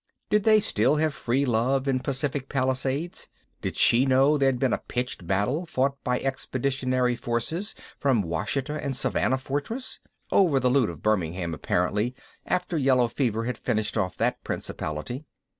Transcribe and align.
Did 0.31 0.41
they 0.45 0.59
still 0.59 0.95
have 0.95 1.13
free 1.13 1.45
love 1.45 1.87
in 1.87 1.99
Pacific 1.99 2.49
Palisades? 2.49 3.29
Did 3.61 3.77
she 3.77 4.03
know 4.03 4.35
there'd 4.35 4.57
been 4.57 4.73
a 4.73 4.79
pitched 4.79 5.27
battle 5.27 5.67
fought 5.67 6.03
by 6.03 6.19
expeditionary 6.19 7.15
forces 7.15 7.75
from 7.99 8.23
Ouachita 8.23 8.83
and 8.83 8.97
Savannah 8.97 9.37
Fortress? 9.37 9.99
Over 10.31 10.59
the 10.59 10.71
loot 10.71 10.89
of 10.89 11.03
Birmingham, 11.03 11.53
apparently, 11.53 12.15
after 12.47 12.79
yellow 12.79 13.07
fever 13.09 13.43
had 13.45 13.59
finished 13.59 13.95
off 13.95 14.17
that 14.17 14.43
principality. 14.43 15.23